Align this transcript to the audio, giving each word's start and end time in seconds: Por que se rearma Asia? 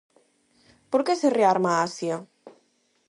Por 0.91 1.01
que 1.05 1.13
se 1.21 1.29
rearma 1.37 1.71
Asia? 1.87 2.15